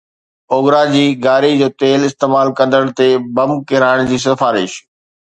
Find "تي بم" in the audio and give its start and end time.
2.99-3.49